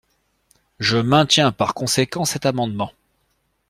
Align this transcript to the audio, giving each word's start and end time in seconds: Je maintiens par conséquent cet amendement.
Je 0.79 0.97
maintiens 0.97 1.51
par 1.51 1.75
conséquent 1.75 2.25
cet 2.25 2.47
amendement. 2.47 2.91